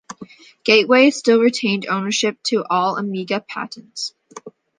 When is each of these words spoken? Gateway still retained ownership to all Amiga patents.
Gateway 0.63 1.11
still 1.11 1.39
retained 1.39 1.85
ownership 1.85 2.41
to 2.45 2.65
all 2.67 2.97
Amiga 2.97 3.39
patents. 3.39 4.15